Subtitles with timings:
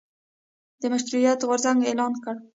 [0.81, 2.35] د مشروطیت غورځنګ اعلان کړ.